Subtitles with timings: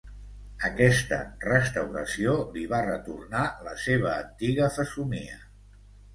[0.69, 5.39] Aquesta restauració li va retornar la seva antiga fesomia.